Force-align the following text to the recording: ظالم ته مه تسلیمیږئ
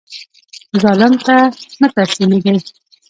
ظالم 0.83 1.13
ته 1.25 1.35
مه 1.79 1.87
تسلیمیږئ 1.95 2.57